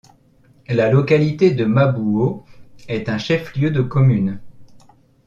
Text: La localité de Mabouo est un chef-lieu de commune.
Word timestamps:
La 0.67 0.89
localité 0.89 1.51
de 1.51 1.63
Mabouo 1.63 2.43
est 2.87 3.07
un 3.07 3.19
chef-lieu 3.19 3.69
de 3.69 3.83
commune. 3.83 4.39